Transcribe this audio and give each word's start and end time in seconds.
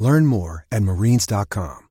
Learn 0.00 0.24
more 0.24 0.66
at 0.72 0.82
marines.com. 0.82 1.86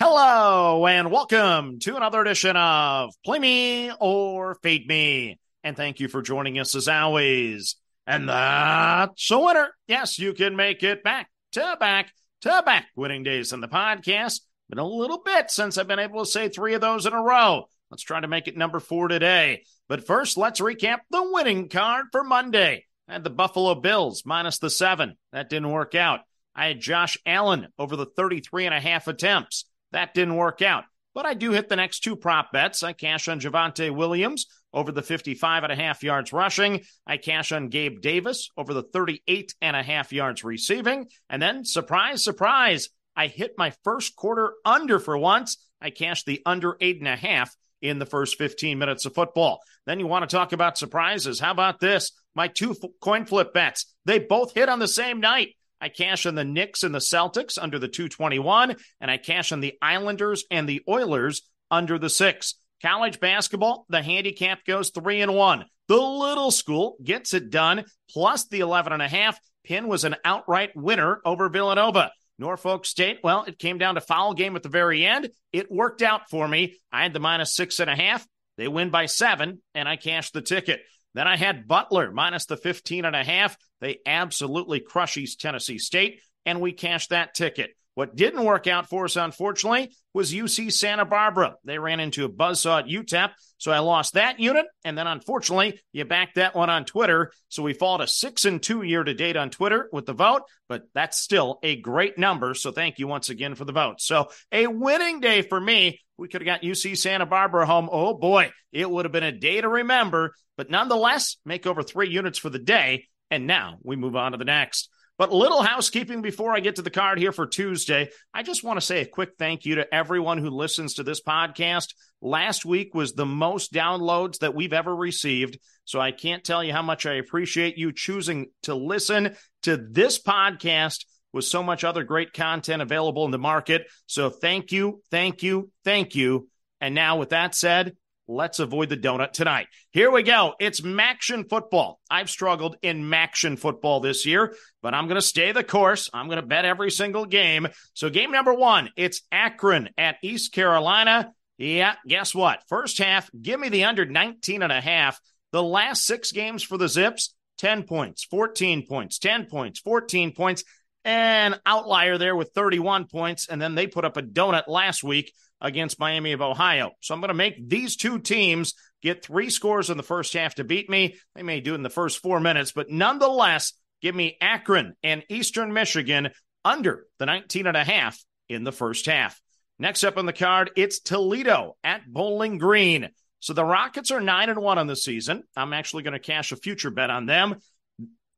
Hello, 0.00 0.86
and 0.86 1.10
welcome 1.10 1.78
to 1.80 1.96
another 1.96 2.20
edition 2.20 2.56
of 2.56 3.10
Play 3.24 3.38
Me 3.40 3.92
or 4.00 4.54
Fade 4.62 4.86
Me. 4.86 5.38
And 5.64 5.76
thank 5.76 6.00
you 6.00 6.08
for 6.08 6.22
joining 6.22 6.58
us 6.58 6.74
as 6.74 6.88
always. 6.88 7.76
And 8.06 8.28
that's 8.28 9.30
a 9.30 9.38
winner. 9.38 9.70
Yes, 9.86 10.18
you 10.18 10.34
can 10.34 10.56
make 10.56 10.82
it 10.82 11.04
back 11.04 11.28
to 11.52 11.76
back 11.78 12.12
to 12.42 12.62
back 12.64 12.86
winning 12.96 13.24
days 13.24 13.52
in 13.52 13.60
the 13.60 13.68
podcast. 13.68 14.40
Been 14.68 14.78
a 14.78 14.86
little 14.86 15.22
bit 15.24 15.50
since 15.50 15.78
I've 15.78 15.88
been 15.88 15.98
able 15.98 16.24
to 16.24 16.30
say 16.30 16.48
three 16.48 16.74
of 16.74 16.80
those 16.80 17.06
in 17.06 17.12
a 17.12 17.22
row. 17.22 17.66
Let's 17.90 18.02
try 18.02 18.20
to 18.20 18.28
make 18.28 18.46
it 18.48 18.56
number 18.56 18.80
four 18.80 19.08
today. 19.08 19.64
But 19.88 20.06
first, 20.06 20.36
let's 20.36 20.60
recap 20.60 20.98
the 21.10 21.28
winning 21.32 21.68
card 21.68 22.06
for 22.12 22.22
Monday. 22.22 22.86
Had 23.08 23.24
the 23.24 23.30
Buffalo 23.30 23.74
Bills 23.74 24.22
minus 24.24 24.58
the 24.58 24.70
seven. 24.70 25.16
That 25.32 25.50
didn't 25.50 25.70
work 25.70 25.94
out. 25.94 26.20
I 26.54 26.66
had 26.66 26.80
Josh 26.80 27.16
Allen 27.26 27.68
over 27.78 27.96
the 27.96 28.06
33 28.06 28.66
and 28.66 28.74
a 28.74 28.80
half 28.80 29.08
attempts. 29.08 29.64
That 29.92 30.14
didn't 30.14 30.36
work 30.36 30.62
out. 30.62 30.84
But 31.14 31.26
I 31.26 31.34
do 31.34 31.52
hit 31.52 31.68
the 31.68 31.76
next 31.76 32.00
two 32.00 32.16
prop 32.16 32.52
bets. 32.52 32.82
I 32.82 32.92
cash 32.94 33.28
on 33.28 33.40
Javonte 33.40 33.94
Williams 33.94 34.46
over 34.72 34.92
the 34.92 35.02
55 35.02 35.64
and 35.64 35.72
a 35.72 35.76
half 35.76 36.02
yards 36.02 36.32
rushing. 36.32 36.82
I 37.06 37.18
cash 37.18 37.52
on 37.52 37.68
Gabe 37.68 38.00
Davis 38.00 38.48
over 38.56 38.72
the 38.72 38.82
38 38.82 39.54
and 39.60 39.76
a 39.76 39.82
half 39.82 40.12
yards 40.12 40.42
receiving. 40.42 41.08
And 41.28 41.42
then, 41.42 41.64
surprise, 41.64 42.24
surprise, 42.24 42.88
I 43.14 43.26
hit 43.26 43.52
my 43.58 43.74
first 43.84 44.16
quarter 44.16 44.54
under 44.64 44.98
for 44.98 45.18
once. 45.18 45.58
I 45.80 45.90
cashed 45.90 46.24
the 46.24 46.40
under 46.46 46.76
eight 46.80 46.98
and 46.98 47.08
a 47.08 47.16
half 47.16 47.54
in 47.82 47.98
the 47.98 48.06
first 48.06 48.38
15 48.38 48.78
minutes 48.78 49.04
of 49.04 49.14
football. 49.14 49.60
Then 49.84 50.00
you 50.00 50.06
want 50.06 50.28
to 50.28 50.34
talk 50.34 50.52
about 50.52 50.78
surprises. 50.78 51.40
How 51.40 51.50
about 51.50 51.80
this? 51.80 52.12
My 52.34 52.48
two 52.48 52.74
coin 53.00 53.26
flip 53.26 53.52
bets, 53.52 53.86
they 54.06 54.18
both 54.18 54.54
hit 54.54 54.68
on 54.68 54.78
the 54.78 54.88
same 54.88 55.20
night. 55.20 55.56
I 55.82 55.88
cash 55.88 56.26
on 56.26 56.36
the 56.36 56.44
Knicks 56.44 56.84
and 56.84 56.94
the 56.94 57.00
Celtics 57.00 57.58
under 57.60 57.76
the 57.76 57.88
221, 57.88 58.76
and 59.00 59.10
I 59.10 59.16
cash 59.16 59.50
on 59.50 59.58
the 59.58 59.74
Islanders 59.82 60.44
and 60.48 60.68
the 60.68 60.80
Oilers 60.88 61.42
under 61.72 61.98
the 61.98 62.08
six. 62.08 62.54
College 62.80 63.18
basketball, 63.18 63.84
the 63.88 64.00
handicap 64.00 64.64
goes 64.64 64.90
three 64.90 65.20
and 65.22 65.34
one. 65.34 65.64
The 65.88 65.96
little 65.96 66.52
school 66.52 66.96
gets 67.02 67.34
it 67.34 67.50
done, 67.50 67.84
plus 68.10 68.46
the 68.46 68.60
11 68.60 68.92
and 68.92 69.02
a 69.02 69.08
half. 69.08 69.40
Penn 69.66 69.88
was 69.88 70.04
an 70.04 70.14
outright 70.24 70.70
winner 70.76 71.20
over 71.24 71.48
Villanova. 71.48 72.12
Norfolk 72.38 72.86
State, 72.86 73.18
well, 73.24 73.42
it 73.44 73.58
came 73.58 73.78
down 73.78 73.96
to 73.96 74.00
foul 74.00 74.34
game 74.34 74.54
at 74.54 74.62
the 74.62 74.68
very 74.68 75.04
end. 75.04 75.30
It 75.52 75.70
worked 75.70 76.02
out 76.02 76.30
for 76.30 76.46
me. 76.46 76.76
I 76.92 77.02
had 77.02 77.12
the 77.12 77.20
minus 77.20 77.56
six 77.56 77.80
and 77.80 77.90
a 77.90 77.96
half. 77.96 78.24
They 78.56 78.68
win 78.68 78.90
by 78.90 79.06
seven, 79.06 79.62
and 79.74 79.88
I 79.88 79.96
cashed 79.96 80.32
the 80.32 80.42
ticket. 80.42 80.80
Then 81.14 81.28
I 81.28 81.36
had 81.36 81.68
Butler 81.68 82.10
minus 82.10 82.46
the 82.46 82.56
15 82.56 83.04
and 83.04 83.16
a 83.16 83.24
half. 83.24 83.56
They 83.80 83.98
absolutely 84.06 84.80
crush 84.80 85.16
East 85.16 85.40
Tennessee 85.40 85.78
State, 85.78 86.20
and 86.46 86.60
we 86.60 86.72
cashed 86.72 87.10
that 87.10 87.34
ticket. 87.34 87.70
What 87.94 88.16
didn't 88.16 88.44
work 88.44 88.66
out 88.66 88.88
for 88.88 89.04
us, 89.04 89.16
unfortunately, 89.16 89.94
was 90.14 90.32
UC 90.32 90.72
Santa 90.72 91.04
Barbara. 91.04 91.56
They 91.64 91.78
ran 91.78 92.00
into 92.00 92.24
a 92.24 92.28
buzzsaw 92.28 92.80
at 92.80 92.86
UTEP, 92.86 93.32
so 93.58 93.70
I 93.70 93.80
lost 93.80 94.14
that 94.14 94.40
unit. 94.40 94.64
And 94.84 94.96
then, 94.96 95.06
unfortunately, 95.06 95.78
you 95.92 96.06
backed 96.06 96.36
that 96.36 96.54
one 96.54 96.70
on 96.70 96.86
Twitter. 96.86 97.32
So 97.48 97.62
we 97.62 97.74
fall 97.74 97.98
to 97.98 98.06
six 98.06 98.46
and 98.46 98.62
two 98.62 98.82
year 98.82 99.04
to 99.04 99.12
date 99.12 99.36
on 99.36 99.50
Twitter 99.50 99.90
with 99.92 100.06
the 100.06 100.14
vote, 100.14 100.42
but 100.68 100.84
that's 100.94 101.18
still 101.18 101.58
a 101.62 101.76
great 101.76 102.16
number. 102.16 102.54
So 102.54 102.72
thank 102.72 102.98
you 102.98 103.06
once 103.06 103.28
again 103.28 103.54
for 103.54 103.66
the 103.66 103.72
vote. 103.72 104.00
So 104.00 104.28
a 104.50 104.66
winning 104.66 105.20
day 105.20 105.42
for 105.42 105.60
me. 105.60 106.00
We 106.16 106.28
could 106.28 106.42
have 106.42 106.46
got 106.46 106.62
UC 106.62 106.96
Santa 106.96 107.26
Barbara 107.26 107.66
home. 107.66 107.88
Oh 107.90 108.14
boy, 108.14 108.52
it 108.70 108.88
would 108.88 109.06
have 109.06 109.12
been 109.12 109.22
a 109.24 109.32
day 109.32 109.60
to 109.60 109.68
remember, 109.68 110.34
but 110.56 110.70
nonetheless, 110.70 111.36
make 111.44 111.66
over 111.66 111.82
three 111.82 112.10
units 112.10 112.38
for 112.38 112.48
the 112.48 112.58
day. 112.58 113.06
And 113.30 113.46
now 113.46 113.78
we 113.82 113.96
move 113.96 114.14
on 114.14 114.32
to 114.32 114.38
the 114.38 114.44
next. 114.44 114.88
But 115.22 115.32
little 115.32 115.62
housekeeping 115.62 116.20
before 116.20 116.52
I 116.52 116.58
get 116.58 116.74
to 116.74 116.82
the 116.82 116.90
card 116.90 117.16
here 117.16 117.30
for 117.30 117.46
Tuesday. 117.46 118.10
I 118.34 118.42
just 118.42 118.64
want 118.64 118.80
to 118.80 118.84
say 118.84 119.02
a 119.02 119.06
quick 119.06 119.34
thank 119.38 119.64
you 119.64 119.76
to 119.76 119.94
everyone 119.94 120.38
who 120.38 120.50
listens 120.50 120.94
to 120.94 121.04
this 121.04 121.22
podcast. 121.22 121.94
Last 122.20 122.64
week 122.64 122.92
was 122.92 123.12
the 123.12 123.24
most 123.24 123.72
downloads 123.72 124.40
that 124.40 124.52
we've 124.52 124.72
ever 124.72 124.92
received. 124.92 125.60
So 125.84 126.00
I 126.00 126.10
can't 126.10 126.42
tell 126.42 126.64
you 126.64 126.72
how 126.72 126.82
much 126.82 127.06
I 127.06 127.12
appreciate 127.12 127.78
you 127.78 127.92
choosing 127.92 128.48
to 128.64 128.74
listen 128.74 129.36
to 129.62 129.76
this 129.76 130.20
podcast 130.20 131.04
with 131.32 131.44
so 131.44 131.62
much 131.62 131.84
other 131.84 132.02
great 132.02 132.32
content 132.32 132.82
available 132.82 133.24
in 133.24 133.30
the 133.30 133.38
market. 133.38 133.86
So 134.08 134.28
thank 134.28 134.72
you, 134.72 135.02
thank 135.12 135.44
you, 135.44 135.70
thank 135.84 136.16
you. 136.16 136.48
And 136.80 136.96
now, 136.96 137.18
with 137.18 137.28
that 137.28 137.54
said, 137.54 137.96
Let's 138.32 138.60
avoid 138.60 138.88
the 138.88 138.96
donut 138.96 139.32
tonight. 139.32 139.66
Here 139.90 140.10
we 140.10 140.22
go. 140.22 140.54
It's 140.58 140.80
MACtion 140.80 141.50
football. 141.50 142.00
I've 142.10 142.30
struggled 142.30 142.76
in 142.80 143.04
MACtion 143.04 143.58
football 143.58 144.00
this 144.00 144.24
year, 144.24 144.56
but 144.80 144.94
I'm 144.94 145.06
going 145.06 145.20
to 145.20 145.26
stay 145.26 145.52
the 145.52 145.62
course. 145.62 146.08
I'm 146.14 146.28
going 146.28 146.40
to 146.40 146.46
bet 146.46 146.64
every 146.64 146.90
single 146.90 147.26
game. 147.26 147.68
So, 147.92 148.08
game 148.08 148.32
number 148.32 148.54
one, 148.54 148.88
it's 148.96 149.20
Akron 149.30 149.90
at 149.98 150.16
East 150.22 150.54
Carolina. 150.54 151.32
Yeah, 151.58 151.94
guess 152.08 152.34
what? 152.34 152.62
First 152.68 152.96
half, 152.96 153.28
give 153.38 153.60
me 153.60 153.68
the 153.68 153.84
under 153.84 154.06
19 154.06 154.62
and 154.62 154.72
a 154.72 154.80
half. 154.80 155.20
The 155.52 155.62
last 155.62 156.06
six 156.06 156.32
games 156.32 156.62
for 156.62 156.78
the 156.78 156.88
Zips, 156.88 157.34
10 157.58 157.82
points, 157.82 158.24
14 158.24 158.86
points, 158.86 159.18
10 159.18 159.44
points, 159.44 159.78
14 159.80 160.32
points, 160.32 160.64
an 161.04 161.56
outlier 161.66 162.16
there 162.16 162.34
with 162.34 162.52
31 162.54 163.08
points. 163.08 163.46
And 163.48 163.60
then 163.60 163.74
they 163.74 163.86
put 163.86 164.06
up 164.06 164.16
a 164.16 164.22
donut 164.22 164.68
last 164.68 165.04
week 165.04 165.34
against 165.62 165.98
Miami 165.98 166.32
of 166.32 166.42
Ohio. 166.42 166.90
So 167.00 167.14
I'm 167.14 167.20
going 167.20 167.28
to 167.28 167.34
make 167.34 167.68
these 167.68 167.96
two 167.96 168.18
teams 168.18 168.74
get 169.00 169.24
three 169.24 169.48
scores 169.48 169.88
in 169.88 169.96
the 169.96 170.02
first 170.02 170.34
half 170.34 170.56
to 170.56 170.64
beat 170.64 170.90
me. 170.90 171.16
They 171.34 171.42
may 171.42 171.60
do 171.60 171.74
in 171.74 171.82
the 171.82 171.88
first 171.88 172.20
four 172.20 172.40
minutes, 172.40 172.72
but 172.72 172.90
nonetheless, 172.90 173.72
give 174.02 174.14
me 174.14 174.36
Akron 174.40 174.94
and 175.02 175.24
Eastern 175.30 175.72
Michigan 175.72 176.30
under 176.64 177.06
the 177.18 177.26
19 177.26 177.66
and 177.66 177.76
a 177.76 177.84
half 177.84 178.22
in 178.48 178.64
the 178.64 178.72
first 178.72 179.06
half. 179.06 179.40
Next 179.78 180.04
up 180.04 180.18
on 180.18 180.26
the 180.26 180.32
card, 180.32 180.72
it's 180.76 181.00
Toledo 181.00 181.76
at 181.82 182.06
Bowling 182.06 182.58
Green. 182.58 183.08
So 183.40 183.52
the 183.52 183.64
Rockets 183.64 184.10
are 184.10 184.20
9 184.20 184.50
and 184.50 184.60
1 184.60 184.78
on 184.78 184.86
the 184.86 184.96
season. 184.96 185.42
I'm 185.56 185.72
actually 185.72 186.02
going 186.02 186.12
to 186.12 186.20
cash 186.20 186.52
a 186.52 186.56
future 186.56 186.90
bet 186.90 187.10
on 187.10 187.26
them. 187.26 187.56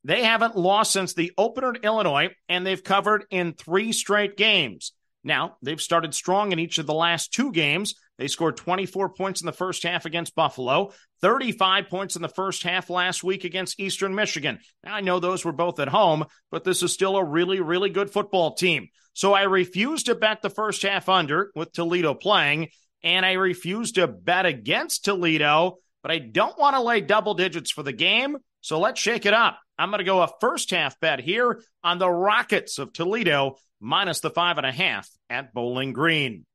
They 0.04 0.22
haven't 0.22 0.56
lost 0.56 0.92
since 0.92 1.14
the 1.14 1.32
opener 1.36 1.74
in 1.74 1.82
Illinois, 1.82 2.30
and 2.48 2.66
they've 2.66 2.82
covered 2.82 3.24
in 3.30 3.54
three 3.54 3.92
straight 3.92 4.36
games. 4.36 4.92
Now, 5.24 5.56
they've 5.62 5.80
started 5.80 6.14
strong 6.14 6.52
in 6.52 6.58
each 6.58 6.76
of 6.76 6.86
the 6.86 6.94
last 6.94 7.32
two 7.32 7.50
games. 7.50 7.94
They 8.18 8.28
scored 8.28 8.58
24 8.58 9.14
points 9.14 9.40
in 9.40 9.46
the 9.46 9.52
first 9.52 9.82
half 9.82 10.04
against 10.04 10.34
Buffalo, 10.34 10.92
35 11.22 11.88
points 11.88 12.14
in 12.14 12.22
the 12.22 12.28
first 12.28 12.62
half 12.62 12.90
last 12.90 13.24
week 13.24 13.44
against 13.44 13.80
Eastern 13.80 14.14
Michigan. 14.14 14.58
Now, 14.84 14.94
I 14.94 15.00
know 15.00 15.18
those 15.18 15.44
were 15.44 15.52
both 15.52 15.80
at 15.80 15.88
home, 15.88 16.26
but 16.50 16.62
this 16.62 16.82
is 16.82 16.92
still 16.92 17.16
a 17.16 17.24
really, 17.24 17.60
really 17.60 17.88
good 17.88 18.10
football 18.10 18.54
team. 18.54 18.88
So 19.14 19.32
I 19.32 19.42
refuse 19.42 20.04
to 20.04 20.14
bet 20.14 20.42
the 20.42 20.50
first 20.50 20.82
half 20.82 21.08
under 21.08 21.50
with 21.54 21.72
Toledo 21.72 22.14
playing, 22.14 22.68
and 23.02 23.24
I 23.24 23.32
refuse 23.32 23.92
to 23.92 24.06
bet 24.06 24.44
against 24.44 25.04
Toledo, 25.04 25.78
but 26.02 26.12
I 26.12 26.18
don't 26.18 26.58
want 26.58 26.76
to 26.76 26.82
lay 26.82 27.00
double 27.00 27.34
digits 27.34 27.70
for 27.70 27.82
the 27.82 27.92
game. 27.92 28.36
So 28.60 28.78
let's 28.78 29.00
shake 29.00 29.24
it 29.24 29.34
up. 29.34 29.58
I'm 29.78 29.90
going 29.90 29.98
to 29.98 30.04
go 30.04 30.22
a 30.22 30.30
first 30.40 30.70
half 30.70 30.98
bet 31.00 31.20
here 31.20 31.62
on 31.82 31.98
the 31.98 32.10
Rockets 32.10 32.78
of 32.78 32.92
Toledo 32.92 33.56
minus 33.84 34.20
the 34.20 34.30
five 34.30 34.56
and 34.56 34.66
a 34.66 34.72
half 34.72 35.08
at 35.28 35.52
Bowling 35.52 35.92
Green. 35.92 36.46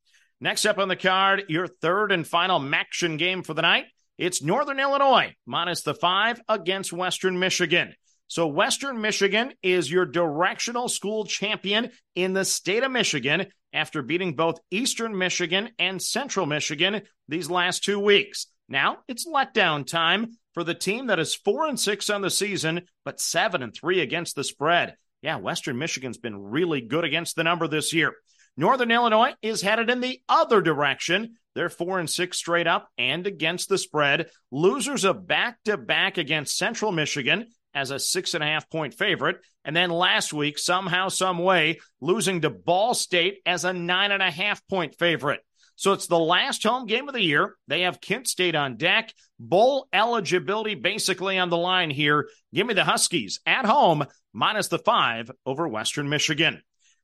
Next 0.42 0.66
up 0.66 0.80
on 0.80 0.88
the 0.88 0.96
card, 0.96 1.44
your 1.48 1.68
third 1.68 2.12
and 2.12 2.28
final 2.28 2.60
MACtion 2.60 3.18
game 3.18 3.44
for 3.44 3.54
the 3.54 3.62
night. 3.62 3.86
It's 4.18 4.42
Northern 4.42 4.80
Illinois 4.80 5.36
minus 5.46 5.84
the 5.84 5.94
five 5.94 6.42
against 6.50 6.92
Western 6.92 7.40
Michigan. 7.40 7.94
So, 8.28 8.48
Western 8.48 9.02
Michigan 9.02 9.54
is 9.64 9.92
your 9.92 10.06
directional 10.06 10.88
school 10.88 11.26
champion 11.26 11.92
in 12.16 12.34
the 12.34 12.46
state 12.46 12.84
of 12.84 12.92
Michigan 12.92 13.48
after 13.74 14.02
beating 14.02 14.36
both 14.36 14.60
Eastern 14.72 15.18
Michigan 15.18 15.70
and 15.80 16.02
Central 16.02 16.46
Michigan 16.46 17.02
these 17.28 17.50
last 17.50 17.84
two 17.84 18.00
weeks. 18.00 18.48
Now 18.68 19.00
it's 19.08 19.28
letdown 19.28 19.86
time 19.86 20.38
for 20.54 20.64
the 20.64 20.76
team 20.76 21.08
that 21.08 21.20
is 21.20 21.36
four 21.36 21.68
and 21.68 21.80
six 21.80 22.10
on 22.10 22.22
the 22.22 22.30
season, 22.30 22.82
but 23.04 23.20
seven 23.20 23.64
and 23.64 23.74
three 23.74 24.02
against 24.02 24.36
the 24.36 24.44
spread. 24.44 24.96
Yeah, 25.22 25.38
Western 25.38 25.78
Michigan's 25.78 26.18
been 26.18 26.38
really 26.38 26.82
good 26.82 27.04
against 27.04 27.36
the 27.36 27.44
number 27.44 27.68
this 27.68 27.94
year. 27.94 28.14
Northern 28.56 28.92
Illinois 28.92 29.34
is 29.42 29.62
headed 29.62 29.90
in 29.90 30.02
the 30.02 30.22
other 30.28 30.62
direction. 30.62 31.36
They're 31.56 31.70
four 31.70 32.00
and 32.00 32.10
six 32.10 32.38
straight 32.38 32.68
up 32.68 32.90
and 32.98 33.26
against 33.26 33.70
the 33.70 33.78
spread. 33.78 34.30
Losers 34.52 35.06
of 35.06 35.28
back 35.28 35.58
to 35.66 35.78
back 35.78 36.18
against 36.18 36.58
Central 36.58 36.92
Michigan 36.92 37.48
as 37.74 37.92
a 37.92 38.00
six 38.00 38.34
and 38.34 38.44
a 38.44 38.48
half 38.48 38.70
point 38.70 38.94
favorite. 38.94 39.38
And 39.66 39.76
then 39.76 39.90
last 39.90 40.34
week, 40.34 40.58
somehow, 40.58 41.10
some 41.10 41.38
way, 41.38 41.80
losing 42.02 42.42
to 42.42 42.50
Ball 42.50 42.94
State 42.94 43.40
as 43.46 43.66
a 43.66 43.74
nine 43.74 44.12
and 44.12 44.24
a 44.24 44.32
half 44.32 44.66
point 44.68 44.96
favorite. 44.98 45.42
So 45.80 45.94
it's 45.94 46.08
the 46.08 46.20
last 46.20 46.62
home 46.62 46.88
game 46.88 47.08
of 47.08 47.14
the 47.14 47.24
year. 47.24 47.56
They 47.70 47.84
have 47.84 48.02
Kent 48.02 48.28
State 48.28 48.54
on 48.54 48.76
deck. 48.76 49.14
Bowl 49.40 49.88
eligibility 49.94 50.76
basically 50.76 51.40
on 51.40 51.50
the 51.50 51.56
line 51.56 51.90
here. 51.90 52.28
Give 52.54 52.68
me 52.68 52.74
the 52.74 52.84
Huskies 52.84 53.40
at 53.46 53.66
home, 53.66 54.04
minus 54.34 54.68
the 54.68 54.80
five 54.80 55.32
over 55.46 55.70
Western 55.70 56.10
Michigan. 56.10 56.62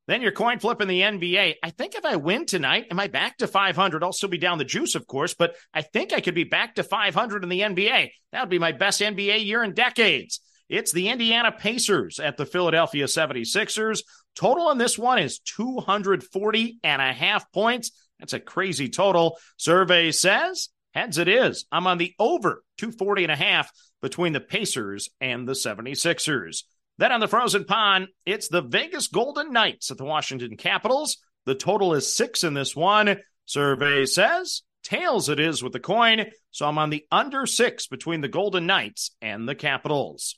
Then 0.09 0.21
your 0.21 0.33
coin 0.33 0.59
flip 0.59 0.81
in 0.81 0.89
the 0.89 0.99
NBA. 0.99 1.55
I 1.63 1.69
think 1.69 1.95
if 1.95 2.03
I 2.03 2.17
win 2.17 2.45
tonight, 2.45 2.87
am 2.91 2.99
I 2.99 3.07
back 3.07 3.37
to 3.37 3.47
500? 3.47 4.03
I'll 4.03 4.11
still 4.11 4.27
be 4.27 4.37
down 4.37 4.57
the 4.57 4.65
juice, 4.65 4.95
of 4.95 5.07
course, 5.07 5.33
but 5.33 5.55
I 5.73 5.81
think 5.81 6.11
I 6.11 6.19
could 6.19 6.35
be 6.35 6.43
back 6.43 6.75
to 6.75 6.83
500 6.83 7.43
in 7.43 7.49
the 7.49 7.61
NBA. 7.61 8.11
That 8.33 8.41
would 8.41 8.49
be 8.49 8.59
my 8.59 8.73
best 8.73 8.99
NBA 8.99 9.45
year 9.45 9.63
in 9.63 9.73
decades. 9.73 10.41
It's 10.67 10.91
the 10.91 11.07
Indiana 11.07 11.53
Pacers 11.53 12.19
at 12.19 12.35
the 12.35 12.45
Philadelphia 12.45 13.05
76ers. 13.05 14.01
Total 14.35 14.67
on 14.67 14.77
this 14.77 14.97
one 14.97 15.19
is 15.19 15.39
240 15.39 16.79
and 16.83 17.01
a 17.01 17.13
half 17.13 17.49
points. 17.53 17.91
That's 18.19 18.33
a 18.33 18.39
crazy 18.39 18.89
total. 18.89 19.37
Survey 19.57 20.11
says 20.11 20.69
heads 20.93 21.17
it 21.17 21.27
is. 21.27 21.65
I'm 21.71 21.87
on 21.87 21.97
the 21.97 22.13
over 22.19 22.63
240 22.77 23.23
and 23.23 23.31
a 23.31 23.35
half 23.35 23.71
between 24.01 24.33
the 24.33 24.39
Pacers 24.39 25.09
and 25.19 25.47
the 25.47 25.53
76ers. 25.53 26.63
Then 26.97 27.11
on 27.11 27.19
the 27.19 27.27
frozen 27.27 27.65
pond, 27.65 28.07
it's 28.25 28.47
the 28.47 28.61
Vegas 28.61 29.07
Golden 29.07 29.51
Knights 29.51 29.91
at 29.91 29.97
the 29.97 30.05
Washington 30.05 30.55
Capitals. 30.55 31.17
The 31.45 31.55
total 31.55 31.93
is 31.93 32.15
six 32.15 32.43
in 32.43 32.53
this 32.53 32.75
one. 32.75 33.19
Survey 33.45 34.05
says 34.05 34.63
tails 34.83 35.29
it 35.29 35.39
is 35.39 35.61
with 35.61 35.73
the 35.73 35.79
coin. 35.79 36.27
So 36.51 36.65
I'm 36.65 36.77
on 36.77 36.89
the 36.89 37.05
under 37.11 37.45
six 37.45 37.87
between 37.87 38.21
the 38.21 38.27
Golden 38.27 38.65
Knights 38.65 39.11
and 39.21 39.47
the 39.47 39.55
Capitals. 39.55 40.37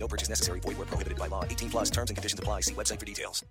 No 0.00 0.08
purchase 0.08 0.28
necessary. 0.28 0.60
Void 0.60 0.78
where 0.78 0.86
prohibited 0.86 1.18
by 1.18 1.26
law. 1.26 1.44
18 1.44 1.70
plus 1.70 1.90
terms 1.90 2.10
and 2.10 2.16
conditions 2.16 2.38
apply. 2.38 2.60
See 2.60 2.74
website 2.74 3.00
for 3.00 3.06
details. 3.06 3.44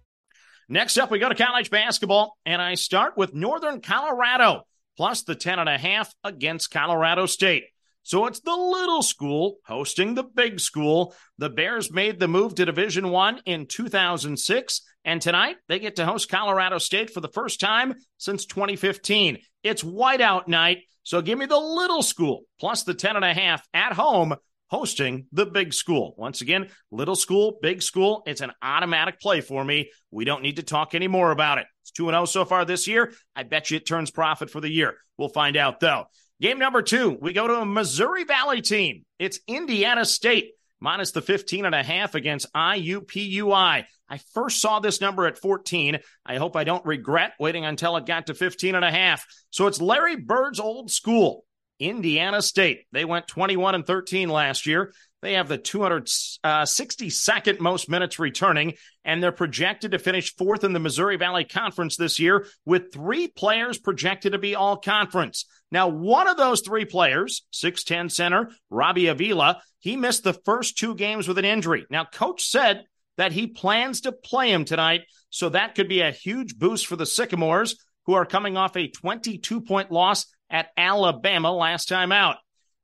Next 0.69 0.97
up, 0.97 1.11
we 1.11 1.19
go 1.19 1.29
to 1.29 1.35
college 1.35 1.69
basketball, 1.69 2.37
and 2.45 2.61
I 2.61 2.75
start 2.75 3.15
with 3.15 3.33
Northern 3.33 3.79
Colorado 3.79 4.63
plus 4.97 5.23
the 5.23 5.35
10 5.35 5.59
and 5.59 5.69
a 5.69 5.77
half 5.77 6.13
against 6.23 6.71
Colorado 6.71 7.25
State. 7.25 7.65
So 8.03 8.25
it's 8.25 8.39
the 8.39 8.55
little 8.55 9.01
school 9.01 9.57
hosting 9.65 10.15
the 10.15 10.23
big 10.23 10.59
school. 10.59 11.13
The 11.37 11.49
Bears 11.49 11.91
made 11.91 12.19
the 12.19 12.27
move 12.27 12.55
to 12.55 12.65
Division 12.65 13.09
1 13.09 13.41
in 13.45 13.67
2006 13.67 14.81
and 15.07 15.21
tonight 15.21 15.55
they 15.67 15.79
get 15.79 15.95
to 15.95 16.05
host 16.05 16.29
Colorado 16.29 16.77
State 16.77 17.09
for 17.09 17.21
the 17.21 17.29
first 17.29 17.59
time 17.59 17.95
since 18.17 18.45
2015. 18.45 19.39
It's 19.63 19.81
whiteout 19.81 20.47
night, 20.47 20.79
so 21.03 21.21
give 21.21 21.39
me 21.39 21.45
the 21.45 21.57
little 21.57 22.03
school 22.03 22.43
plus 22.59 22.83
the 22.83 22.93
10 22.93 23.15
and 23.15 23.25
a 23.25 23.33
half 23.33 23.65
at 23.73 23.93
home 23.93 24.35
hosting 24.69 25.27
the 25.31 25.45
big 25.45 25.73
school. 25.73 26.13
Once 26.17 26.41
again, 26.41 26.69
little 26.91 27.15
school, 27.15 27.57
big 27.61 27.81
school. 27.81 28.23
It's 28.25 28.41
an 28.41 28.51
automatic 28.61 29.19
play 29.19 29.41
for 29.41 29.63
me. 29.63 29.91
We 30.11 30.25
don't 30.25 30.43
need 30.43 30.57
to 30.57 30.63
talk 30.63 30.95
any 30.95 31.07
more 31.07 31.31
about 31.31 31.57
it. 31.57 31.67
It's 31.83 31.91
2 31.91 32.07
0 32.07 32.25
so 32.25 32.45
far 32.45 32.65
this 32.65 32.87
year. 32.87 33.13
I 33.35 33.43
bet 33.43 33.71
you 33.71 33.77
it 33.77 33.87
turns 33.87 34.11
profit 34.11 34.49
for 34.49 34.61
the 34.61 34.71
year. 34.71 34.95
We'll 35.17 35.29
find 35.29 35.57
out 35.57 35.79
though. 35.79 36.05
Game 36.39 36.59
number 36.59 36.83
two, 36.83 37.17
we 37.19 37.33
go 37.33 37.47
to 37.47 37.61
a 37.61 37.65
Missouri 37.65 38.23
Valley 38.23 38.61
team. 38.61 39.03
It's 39.17 39.39
Indiana 39.47 40.05
State 40.05 40.51
minus 40.79 41.11
the 41.11 41.21
15 41.21 41.65
and 41.65 41.73
a 41.73 41.81
half 41.81 42.13
against 42.13 42.51
IUPUI. 42.53 43.85
I 44.09 44.17
first 44.33 44.61
saw 44.61 44.79
this 44.79 45.01
number 45.01 45.25
at 45.25 45.37
14. 45.37 45.97
I 46.25 46.37
hope 46.37 46.55
I 46.55 46.63
don't 46.63 46.85
regret 46.85 47.33
waiting 47.39 47.65
until 47.65 47.97
it 47.97 48.05
got 48.05 48.27
to 48.27 48.33
15 48.33 48.75
and 48.75 48.85
a 48.85 48.91
half. 48.91 49.25
So 49.49 49.67
it's 49.67 49.81
Larry 49.81 50.15
Bird's 50.15 50.59
old 50.59 50.91
school. 50.91 51.43
Indiana 51.79 52.41
State. 52.41 52.85
They 52.91 53.05
went 53.05 53.27
21 53.27 53.75
and 53.75 53.85
13 53.85 54.29
last 54.29 54.65
year. 54.65 54.93
They 55.21 55.33
have 55.33 55.47
the 55.47 55.57
262nd 55.57 57.59
uh, 57.59 57.63
most 57.63 57.89
minutes 57.89 58.19
returning, 58.19 58.73
and 59.03 59.21
they're 59.21 59.31
projected 59.31 59.91
to 59.91 59.99
finish 59.99 60.35
fourth 60.35 60.63
in 60.63 60.73
the 60.73 60.79
Missouri 60.79 61.17
Valley 61.17 61.43
Conference 61.43 61.97
this 61.97 62.19
year 62.19 62.45
with 62.65 62.93
three 62.93 63.27
players 63.27 63.79
projected 63.79 64.33
to 64.33 64.37
be 64.37 64.55
all 64.55 64.77
conference. 64.77 65.45
Now, 65.71 65.87
one 65.87 66.27
of 66.27 66.37
those 66.37 66.61
three 66.61 66.85
players, 66.85 67.45
6'10 67.51 68.11
center 68.11 68.51
Robbie 68.69 69.07
Avila, 69.07 69.61
he 69.79 69.97
missed 69.97 70.23
the 70.23 70.33
first 70.33 70.77
two 70.77 70.95
games 70.95 71.27
with 71.27 71.39
an 71.39 71.45
injury. 71.45 71.85
Now, 71.89 72.05
coach 72.05 72.43
said 72.43 72.85
that 73.17 73.31
he 73.31 73.47
plans 73.47 74.01
to 74.01 74.11
play 74.11 74.51
him 74.51 74.65
tonight, 74.65 75.01
so 75.31 75.49
that 75.49 75.73
could 75.73 75.89
be 75.89 76.01
a 76.01 76.11
huge 76.11 76.57
boost 76.57 76.85
for 76.85 76.95
the 76.95 77.05
Sycamores, 77.05 77.75
who 78.05 78.13
are 78.13 78.25
coming 78.25 78.55
off 78.55 78.77
a 78.77 78.87
22 78.87 79.61
point 79.61 79.91
loss 79.91 80.27
at 80.49 80.69
Alabama 80.77 81.51
last 81.51 81.87
time 81.87 82.11
out. 82.11 82.37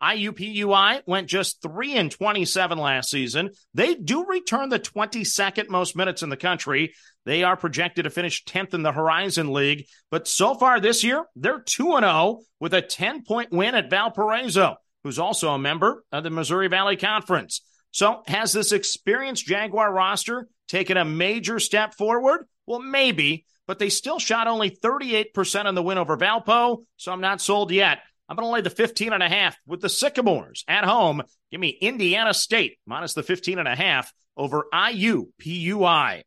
IUPUI 0.04 1.02
went 1.08 1.30
just 1.30 1.62
3 1.62 1.96
and 1.96 2.12
27 2.12 2.78
last 2.78 3.10
season. 3.10 3.52
They 3.74 3.96
do 3.96 4.26
return 4.26 4.68
the 4.68 4.80
22nd 4.80 5.70
most 5.70 5.96
minutes 5.96 6.22
in 6.22 6.30
the 6.30 6.36
country. 6.36 6.94
They 7.26 7.44
are 7.44 7.56
projected 7.56 8.04
to 8.04 8.10
finish 8.10 8.44
10th 8.44 8.74
in 8.74 8.84
the 8.84 8.92
Horizon 8.92 9.54
League, 9.54 9.86
but 10.12 10.28
so 10.28 10.56
far 10.56 10.82
this 10.82 11.06
year, 11.06 11.24
they're 11.38 11.62
2 11.62 11.96
and 11.96 12.04
0 12.04 12.42
with 12.60 12.74
a 12.74 12.82
10 12.82 13.24
point 13.24 13.52
win 13.52 13.76
at 13.76 13.90
Valparaiso, 13.90 14.76
who's 15.06 15.20
also 15.20 15.52
a 15.52 15.60
member 15.60 16.04
of 16.12 16.24
the 16.24 16.30
Missouri 16.30 16.68
Valley 16.68 16.98
Conference. 16.98 17.62
So, 17.92 18.24
has 18.28 18.52
this 18.52 18.74
experienced 18.74 19.46
Jaguar 19.46 19.94
roster 19.94 20.48
taken 20.68 20.98
a 20.98 21.06
major 21.06 21.60
step 21.60 21.94
forward? 21.94 22.48
Well, 22.66 22.80
maybe, 22.80 23.46
but 23.68 23.80
they 23.80 23.90
still 23.90 24.20
shot 24.20 24.48
only 24.48 24.70
38% 24.70 25.66
on 25.66 25.76
the 25.76 25.84
win 25.84 25.98
over 25.98 26.18
Valpo, 26.18 26.86
so 26.98 27.12
I'm 27.12 27.22
not 27.22 27.42
sold 27.42 27.72
yet. 27.72 28.00
I'm 28.30 28.36
going 28.36 28.48
to 28.48 28.54
lay 28.54 28.62
the 28.62 28.70
15 28.70 29.14
and 29.14 29.24
a 29.24 29.30
half 29.30 29.58
with 29.68 29.82
the 29.82 29.90
Sycamores 29.90 30.64
at 30.68 30.86
home. 30.86 31.22
Give 31.52 31.60
me 31.60 31.70
Indiana 31.70 32.34
State 32.34 32.80
minus 32.86 33.14
the 33.14 33.24
15 33.24 33.60
and 33.60 33.68
a 33.68 33.76
half 33.76 34.12
over 34.38 34.66
IUPUI. 34.74 36.24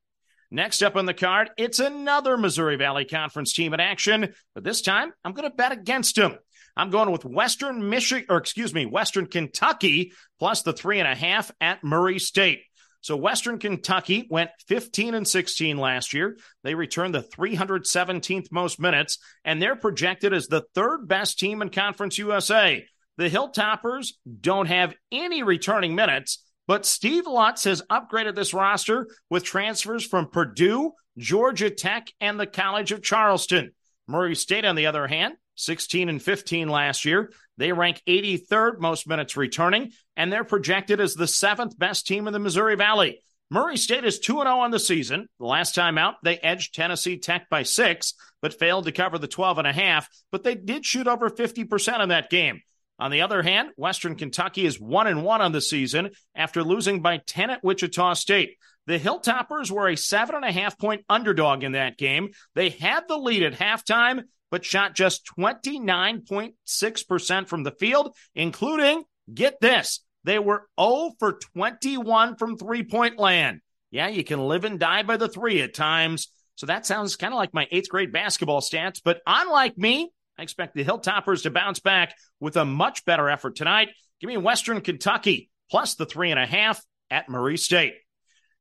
Next 0.50 0.82
up 0.82 0.94
on 0.94 1.06
the 1.06 1.14
card, 1.14 1.50
it's 1.58 1.80
another 1.80 2.36
Missouri 2.36 2.76
Valley 2.76 3.04
Conference 3.04 3.52
team 3.52 3.74
in 3.74 3.80
action, 3.80 4.32
but 4.54 4.62
this 4.62 4.82
time 4.82 5.12
I'm 5.24 5.32
going 5.32 5.50
to 5.50 5.56
bet 5.56 5.72
against 5.72 6.16
them. 6.16 6.38
I'm 6.76 6.90
going 6.90 7.10
with 7.10 7.24
Western 7.24 7.88
Michigan, 7.88 8.26
or 8.28 8.36
excuse 8.36 8.72
me, 8.72 8.86
Western 8.86 9.26
Kentucky 9.26 10.12
plus 10.38 10.62
the 10.62 10.74
three 10.74 11.00
and 11.00 11.08
a 11.08 11.14
half 11.14 11.50
at 11.60 11.82
Murray 11.82 12.18
State. 12.18 12.60
So 13.06 13.16
Western 13.16 13.60
Kentucky 13.60 14.26
went 14.28 14.50
15 14.66 15.14
and 15.14 15.28
16 15.28 15.78
last 15.78 16.12
year. 16.12 16.38
They 16.64 16.74
returned 16.74 17.14
the 17.14 17.22
317th 17.22 18.50
most 18.50 18.80
minutes, 18.80 19.18
and 19.44 19.62
they're 19.62 19.76
projected 19.76 20.32
as 20.32 20.48
the 20.48 20.64
third 20.74 21.06
best 21.06 21.38
team 21.38 21.62
in 21.62 21.68
Conference 21.68 22.18
USA. 22.18 22.84
The 23.16 23.30
Hilltoppers 23.30 24.14
don't 24.40 24.66
have 24.66 24.96
any 25.12 25.44
returning 25.44 25.94
minutes, 25.94 26.42
but 26.66 26.84
Steve 26.84 27.28
Lutz 27.28 27.62
has 27.62 27.80
upgraded 27.82 28.34
this 28.34 28.52
roster 28.52 29.06
with 29.30 29.44
transfers 29.44 30.04
from 30.04 30.28
Purdue, 30.28 30.90
Georgia 31.16 31.70
Tech, 31.70 32.08
and 32.20 32.40
the 32.40 32.46
College 32.48 32.90
of 32.90 33.04
Charleston. 33.04 33.70
Murray 34.08 34.34
State, 34.34 34.64
on 34.64 34.74
the 34.74 34.86
other 34.86 35.06
hand, 35.06 35.34
16 35.54 36.08
and 36.08 36.20
15 36.20 36.68
last 36.68 37.04
year. 37.04 37.32
They 37.58 37.72
rank 37.72 38.02
83rd 38.06 38.78
most 38.80 39.08
minutes 39.08 39.36
returning, 39.36 39.92
and 40.16 40.32
they're 40.32 40.44
projected 40.44 41.00
as 41.00 41.14
the 41.14 41.26
seventh 41.26 41.78
best 41.78 42.06
team 42.06 42.26
in 42.26 42.32
the 42.32 42.38
Missouri 42.38 42.76
Valley. 42.76 43.22
Murray 43.50 43.76
State 43.76 44.04
is 44.04 44.18
2 44.18 44.38
0 44.38 44.44
on 44.44 44.70
the 44.72 44.80
season. 44.80 45.28
The 45.38 45.46
last 45.46 45.74
time 45.74 45.98
out, 45.98 46.16
they 46.24 46.36
edged 46.38 46.74
Tennessee 46.74 47.18
Tech 47.18 47.48
by 47.48 47.62
six, 47.62 48.14
but 48.42 48.58
failed 48.58 48.86
to 48.86 48.92
cover 48.92 49.18
the 49.18 49.28
12 49.28 49.58
and 49.58 49.66
a 49.66 49.72
half. 49.72 50.08
But 50.32 50.42
they 50.42 50.56
did 50.56 50.84
shoot 50.84 51.06
over 51.06 51.30
50% 51.30 52.02
in 52.02 52.08
that 52.08 52.28
game. 52.30 52.60
On 52.98 53.10
the 53.10 53.20
other 53.20 53.42
hand, 53.42 53.70
Western 53.76 54.16
Kentucky 54.16 54.64
is 54.66 54.80
1 54.80 55.06
and 55.06 55.22
1 55.22 55.40
on 55.40 55.52
the 55.52 55.60
season 55.60 56.10
after 56.34 56.64
losing 56.64 57.02
by 57.02 57.18
10 57.18 57.50
at 57.50 57.62
Wichita 57.62 58.14
State. 58.14 58.56
The 58.86 58.98
Hilltoppers 58.98 59.70
were 59.70 59.88
a 59.88 59.96
seven 59.96 60.36
and 60.36 60.44
a 60.44 60.52
half 60.52 60.78
point 60.78 61.04
underdog 61.08 61.64
in 61.64 61.72
that 61.72 61.98
game. 61.98 62.30
They 62.54 62.70
had 62.70 63.08
the 63.08 63.18
lead 63.18 63.42
at 63.42 63.54
halftime, 63.54 64.24
but 64.56 64.64
shot 64.64 64.94
just 64.94 65.28
29.6% 65.38 67.46
from 67.46 67.62
the 67.62 67.72
field, 67.72 68.16
including, 68.34 69.04
get 69.34 69.60
this, 69.60 70.00
they 70.24 70.38
were 70.38 70.66
0 70.80 71.12
for 71.18 71.38
21 71.54 72.36
from 72.36 72.56
three 72.56 72.82
point 72.82 73.18
land. 73.18 73.60
Yeah, 73.90 74.08
you 74.08 74.24
can 74.24 74.40
live 74.40 74.64
and 74.64 74.80
die 74.80 75.02
by 75.02 75.18
the 75.18 75.28
three 75.28 75.60
at 75.60 75.74
times. 75.74 76.28
So 76.54 76.64
that 76.64 76.86
sounds 76.86 77.16
kind 77.16 77.34
of 77.34 77.36
like 77.36 77.52
my 77.52 77.68
eighth 77.70 77.90
grade 77.90 78.14
basketball 78.14 78.62
stats. 78.62 79.02
But 79.04 79.20
unlike 79.26 79.76
me, 79.76 80.10
I 80.38 80.42
expect 80.42 80.74
the 80.74 80.86
Hilltoppers 80.86 81.42
to 81.42 81.50
bounce 81.50 81.80
back 81.80 82.14
with 82.40 82.56
a 82.56 82.64
much 82.64 83.04
better 83.04 83.28
effort 83.28 83.56
tonight. 83.56 83.90
Give 84.22 84.28
me 84.28 84.38
Western 84.38 84.80
Kentucky 84.80 85.50
plus 85.70 85.96
the 85.96 86.06
three 86.06 86.30
and 86.30 86.40
a 86.40 86.46
half 86.46 86.82
at 87.10 87.28
Murray 87.28 87.58
State. 87.58 87.92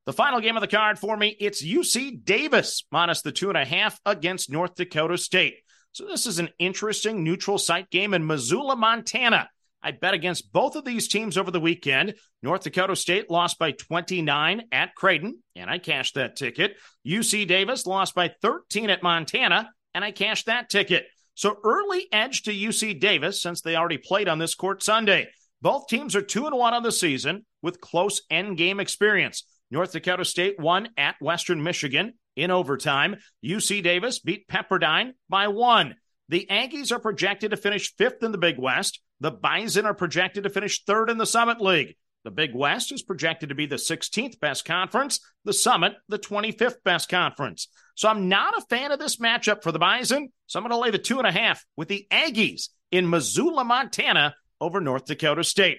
The 0.05 0.11
final 0.11 0.41
game 0.41 0.57
of 0.57 0.61
the 0.61 0.67
card 0.67 0.99
for 0.99 1.15
me, 1.15 1.37
it's 1.39 1.63
UC 1.63 2.25
Davis 2.25 2.83
minus 2.91 3.21
the 3.21 3.31
two 3.31 3.47
and 3.47 3.57
a 3.57 3.63
half 3.63 3.97
against 4.05 4.51
North 4.51 4.75
Dakota 4.75 5.17
State. 5.17 5.55
So 5.95 6.03
this 6.05 6.27
is 6.27 6.39
an 6.39 6.49
interesting 6.59 7.23
neutral 7.23 7.57
site 7.57 7.89
game 7.89 8.13
in 8.13 8.27
Missoula, 8.27 8.75
Montana. 8.75 9.49
I 9.81 9.91
bet 9.91 10.13
against 10.13 10.51
both 10.51 10.75
of 10.75 10.83
these 10.83 11.07
teams 11.07 11.37
over 11.37 11.51
the 11.51 11.59
weekend. 11.61 12.15
North 12.43 12.63
Dakota 12.63 12.97
State 12.97 13.31
lost 13.31 13.57
by 13.57 13.71
29 13.71 14.63
at 14.73 14.93
Creighton, 14.93 15.41
and 15.55 15.69
I 15.69 15.77
cashed 15.77 16.15
that 16.15 16.35
ticket. 16.35 16.75
UC 17.07 17.47
Davis 17.47 17.85
lost 17.85 18.13
by 18.13 18.33
13 18.41 18.89
at 18.89 19.03
Montana, 19.03 19.69
and 19.93 20.03
I 20.03 20.11
cashed 20.11 20.47
that 20.47 20.69
ticket. 20.69 21.05
So 21.33 21.55
early 21.63 22.07
edge 22.11 22.41
to 22.41 22.51
UC 22.51 22.99
Davis 22.99 23.41
since 23.41 23.61
they 23.61 23.77
already 23.77 23.97
played 23.97 24.27
on 24.27 24.37
this 24.37 24.53
court 24.53 24.83
Sunday. 24.83 25.29
Both 25.61 25.87
teams 25.87 26.13
are 26.13 26.21
2 26.21 26.47
and 26.47 26.57
1 26.57 26.73
on 26.73 26.83
the 26.83 26.91
season 26.91 27.45
with 27.61 27.79
close 27.79 28.21
end 28.29 28.57
game 28.57 28.81
experience. 28.81 29.45
North 29.71 29.93
Dakota 29.93 30.25
State 30.25 30.59
won 30.59 30.89
at 30.97 31.15
Western 31.21 31.63
Michigan 31.63 32.15
in 32.35 32.51
overtime. 32.51 33.17
UC 33.43 33.83
Davis 33.83 34.19
beat 34.19 34.47
Pepperdine 34.47 35.13
by 35.29 35.47
1. 35.47 35.95
The 36.29 36.47
Aggies 36.49 36.91
are 36.91 36.99
projected 36.99 37.51
to 37.51 37.57
finish 37.57 37.95
5th 37.95 38.23
in 38.23 38.31
the 38.31 38.37
Big 38.37 38.57
West. 38.57 39.01
The 39.19 39.31
Bison 39.31 39.85
are 39.85 39.93
projected 39.93 40.43
to 40.43 40.49
finish 40.49 40.83
3rd 40.85 41.11
in 41.11 41.17
the 41.17 41.25
Summit 41.25 41.61
League. 41.61 41.95
The 42.23 42.31
Big 42.31 42.55
West 42.55 42.91
is 42.91 43.03
projected 43.03 43.49
to 43.49 43.55
be 43.55 43.67
the 43.67 43.75
16th 43.75 44.39
best 44.39 44.65
conference, 44.65 45.19
the 45.43 45.53
Summit, 45.53 45.93
the 46.09 46.17
25th 46.17 46.83
best 46.83 47.07
conference. 47.07 47.67
So 47.93 48.09
I'm 48.09 48.27
not 48.27 48.57
a 48.57 48.65
fan 48.65 48.91
of 48.91 48.99
this 48.99 49.17
matchup 49.17 49.61
for 49.61 49.71
the 49.71 49.79
Bison. 49.79 50.29
So 50.47 50.59
I'm 50.59 50.63
going 50.63 50.71
to 50.71 50.79
lay 50.79 50.89
the 50.89 50.97
two 50.97 51.19
and 51.19 51.27
a 51.27 51.31
half 51.31 51.63
with 51.77 51.87
the 51.87 52.07
Aggies 52.11 52.69
in 52.91 53.09
Missoula, 53.09 53.63
Montana 53.63 54.35
over 54.59 54.81
North 54.81 55.05
Dakota 55.05 55.43
State. 55.43 55.77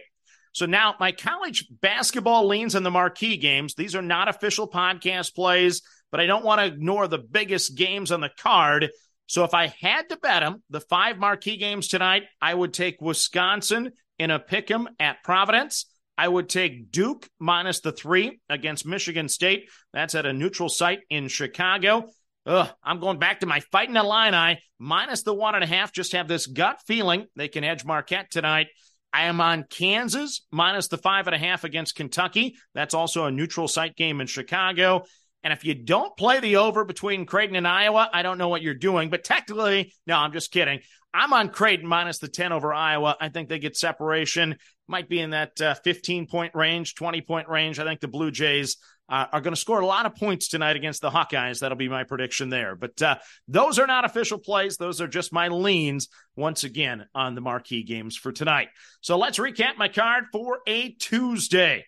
So 0.53 0.65
now 0.65 0.95
my 0.99 1.13
college 1.13 1.67
basketball 1.71 2.47
leans 2.47 2.75
in 2.75 2.83
the 2.83 2.91
marquee 2.91 3.37
games. 3.37 3.75
These 3.75 3.95
are 3.95 4.03
not 4.03 4.29
official 4.29 4.71
podcast 4.71 5.35
plays, 5.35 5.83
but 6.11 6.21
I 6.21 6.27
don't 6.27 6.45
want 6.45 6.61
to 6.61 6.67
ignore 6.67 7.09
the 7.09 7.19
biggest 7.19 7.77
games 7.77 8.13
on 8.13 8.21
the 8.21 8.31
card. 8.39 8.91
So 9.27 9.45
if 9.45 9.55
I 9.55 9.75
had 9.81 10.09
to 10.11 10.17
bet 10.17 10.43
them, 10.43 10.63
the 10.71 10.81
five 10.81 11.19
marquee 11.19 11.57
games 11.57 11.89
tonight, 11.89 12.25
I 12.41 12.55
would 12.55 12.73
take 12.73 13.01
Wisconsin 13.01 13.93
in 14.19 14.31
a 14.31 14.39
pick 14.39 14.71
'em 14.71 14.89
at 15.01 15.23
Providence. 15.25 15.87
I 16.17 16.29
would 16.29 16.49
take 16.49 16.91
Duke 16.91 17.29
minus 17.39 17.81
the 17.81 17.93
three 17.93 18.41
against 18.49 18.87
Michigan 18.87 19.29
State. 19.29 19.69
That's 19.93 20.15
at 20.15 20.27
a 20.27 20.33
neutral 20.33 20.69
site 20.69 21.01
in 21.11 21.29
Chicago. 21.29 22.09
Ugh, 22.47 22.69
I'm 22.83 23.01
going 23.01 23.19
back 23.19 23.41
to 23.41 23.47
my 23.47 23.61
fighting 23.61 23.97
Illini 23.97 24.61
minus 24.79 25.23
the 25.23 25.35
one 25.35 25.55
and 25.55 25.65
a 25.65 25.67
half. 25.67 25.93
Just 25.93 26.13
have 26.13 26.29
this 26.29 26.47
gut 26.47 26.81
feeling 26.87 27.27
they 27.35 27.49
can 27.49 27.65
edge 27.65 27.85
Marquette 27.85 28.31
tonight. 28.31 28.69
I 29.13 29.25
am 29.25 29.41
on 29.41 29.65
Kansas 29.69 30.47
minus 30.51 30.89
the 30.89 30.99
five 30.99 31.27
and 31.27 31.35
a 31.35 31.39
half 31.39 31.65
against 31.65 31.97
Kentucky. 31.97 32.57
That's 32.75 32.95
also 32.95 33.25
a 33.25 33.31
neutral 33.31 33.67
site 33.67 33.97
game 33.97 34.21
in 34.21 34.27
Chicago. 34.27 35.05
And 35.45 35.53
if 35.53 35.65
you 35.65 35.75
don't 35.75 36.17
play 36.17 36.41
the 36.41 36.57
over 36.57 36.85
between 36.85 37.25
Creighton 37.25 37.57
and 37.57 37.69
Iowa, 37.69 38.11
I 38.13 38.23
don't 38.23 38.39
know 38.39 38.49
what 38.49 38.63
you're 38.63 38.75
doing. 38.75 39.11
But 39.11 39.23
technically, 39.23 39.95
no, 40.07 40.17
I'm 40.17 40.33
just 40.33 40.51
kidding. 40.51 40.81
I'm 41.15 41.33
on 41.33 41.49
Creighton 41.49 41.87
minus 41.87 42.19
the 42.19 42.29
10 42.29 42.53
over 42.53 42.75
Iowa. 42.75 43.17
I 43.21 43.29
think 43.29 43.49
they 43.49 43.59
get 43.59 43.77
separation. 43.77 44.57
Might 44.87 45.09
be 45.09 45.21
in 45.21 45.31
that 45.31 45.61
uh, 45.61 45.75
15 45.75 46.27
point 46.27 46.55
range, 46.55 46.95
20 46.95 47.23
point 47.23 47.49
range. 47.49 47.79
I 47.79 47.85
think 47.85 48.01
the 48.01 48.09
Blue 48.09 48.31
Jays 48.31 48.77
uh, 49.09 49.27
are 49.33 49.41
going 49.41 49.55
to 49.55 49.61
score 49.61 49.81
a 49.81 49.87
lot 49.87 50.07
of 50.07 50.17
points 50.17 50.49
tonight 50.49 50.77
against 50.77 51.01
the 51.01 51.11
Hawkeyes. 51.11 51.61
That'll 51.61 51.79
be 51.79 51.89
my 51.89 52.05
prediction 52.05 52.49
there. 52.49 52.75
But 52.75 53.01
uh, 53.01 53.17
those 53.49 53.79
are 53.79 53.87
not 53.87 54.05
official 54.05 54.39
plays. 54.39 54.77
Those 54.77 55.01
are 55.01 55.09
just 55.09 55.33
my 55.33 55.49
leans 55.49 56.09
once 56.35 56.65
again 56.65 57.07
on 57.15 57.35
the 57.35 57.41
marquee 57.41 57.83
games 57.83 58.17
for 58.17 58.33
tonight. 58.33 58.69
So 59.01 59.17
let's 59.17 59.39
recap 59.39 59.77
my 59.79 59.89
card 59.89 60.25
for 60.33 60.61
a 60.67 60.91
Tuesday. 60.91 61.87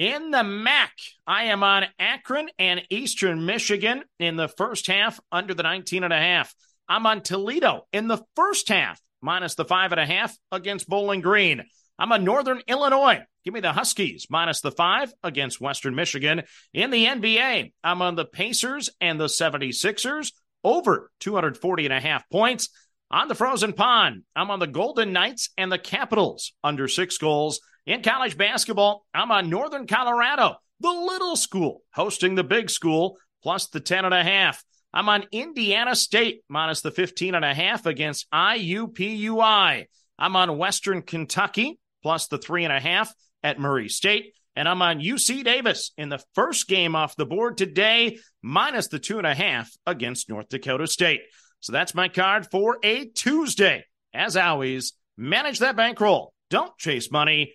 In 0.00 0.30
the 0.30 0.42
MAC, 0.42 0.94
I 1.26 1.44
am 1.44 1.62
on 1.62 1.84
Akron 1.98 2.48
and 2.58 2.80
Eastern 2.88 3.44
Michigan 3.44 4.02
in 4.18 4.36
the 4.36 4.48
first 4.48 4.86
half 4.86 5.20
under 5.30 5.52
the 5.52 5.62
19 5.62 6.04
and 6.04 6.12
a 6.12 6.16
half. 6.16 6.54
I'm 6.88 7.04
on 7.04 7.20
Toledo 7.20 7.86
in 7.92 8.08
the 8.08 8.24
first 8.34 8.70
half 8.70 8.98
minus 9.20 9.56
the 9.56 9.66
five 9.66 9.92
and 9.92 10.00
a 10.00 10.06
half 10.06 10.34
against 10.50 10.88
Bowling 10.88 11.20
Green. 11.20 11.64
I'm 11.98 12.12
on 12.12 12.24
Northern 12.24 12.62
Illinois. 12.66 13.20
Give 13.44 13.52
me 13.52 13.60
the 13.60 13.74
Huskies 13.74 14.26
minus 14.30 14.62
the 14.62 14.72
five 14.72 15.12
against 15.22 15.60
Western 15.60 15.94
Michigan. 15.94 16.44
In 16.72 16.88
the 16.88 17.04
NBA, 17.04 17.74
I'm 17.84 18.00
on 18.00 18.14
the 18.14 18.24
Pacers 18.24 18.88
and 19.02 19.20
the 19.20 19.26
76ers 19.26 20.32
over 20.64 21.10
240 21.20 21.84
and 21.84 21.92
a 21.92 22.00
half 22.00 22.26
points. 22.30 22.70
On 23.10 23.28
the 23.28 23.34
frozen 23.34 23.74
pond, 23.74 24.22
I'm 24.34 24.50
on 24.50 24.60
the 24.60 24.66
Golden 24.66 25.12
Knights 25.12 25.50
and 25.58 25.70
the 25.70 25.78
Capitals 25.78 26.54
under 26.64 26.88
six 26.88 27.18
goals. 27.18 27.60
In 27.90 28.02
college 28.02 28.36
basketball, 28.36 29.04
I'm 29.12 29.32
on 29.32 29.50
Northern 29.50 29.88
Colorado, 29.88 30.54
the 30.78 30.92
little 30.92 31.34
school 31.34 31.82
hosting 31.92 32.36
the 32.36 32.44
big 32.44 32.70
school, 32.70 33.16
plus 33.42 33.66
the 33.66 33.80
10 33.80 34.04
and 34.04 34.14
a 34.14 34.22
half. 34.22 34.62
I'm 34.94 35.08
on 35.08 35.24
Indiana 35.32 35.96
State 35.96 36.44
minus 36.48 36.82
the 36.82 36.92
15 36.92 37.34
and 37.34 37.44
a 37.44 37.52
half 37.52 37.86
against 37.86 38.30
IUPUI. 38.30 39.86
I'm 40.20 40.36
on 40.36 40.56
Western 40.56 41.02
Kentucky 41.02 41.80
plus 42.00 42.28
the 42.28 42.38
three 42.38 42.62
and 42.62 42.72
a 42.72 42.78
half 42.78 43.12
at 43.42 43.58
Murray 43.58 43.88
State. 43.88 44.34
And 44.54 44.68
I'm 44.68 44.82
on 44.82 45.00
UC 45.00 45.42
Davis 45.42 45.90
in 45.98 46.10
the 46.10 46.22
first 46.36 46.68
game 46.68 46.94
off 46.94 47.16
the 47.16 47.26
board 47.26 47.58
today, 47.58 48.20
minus 48.40 48.86
the 48.86 49.00
two 49.00 49.18
and 49.18 49.26
a 49.26 49.34
half 49.34 49.68
against 49.84 50.28
North 50.28 50.48
Dakota 50.48 50.86
State. 50.86 51.22
So 51.58 51.72
that's 51.72 51.96
my 51.96 52.06
card 52.06 52.46
for 52.52 52.78
a 52.84 53.06
Tuesday. 53.06 53.84
As 54.14 54.36
always, 54.36 54.92
manage 55.16 55.58
that 55.58 55.74
bankroll. 55.74 56.32
Don't 56.50 56.76
chase 56.78 57.10
money. 57.10 57.54